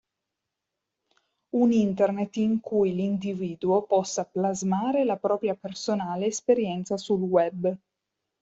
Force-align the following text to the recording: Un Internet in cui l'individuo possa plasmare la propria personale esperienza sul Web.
Un 1.63 1.71
Internet 1.71 2.35
in 2.37 2.59
cui 2.59 2.91
l'individuo 2.95 3.83
possa 3.83 4.25
plasmare 4.25 5.03
la 5.03 5.17
propria 5.17 5.53
personale 5.53 6.25
esperienza 6.25 6.97
sul 6.97 7.21
Web. 7.21 7.77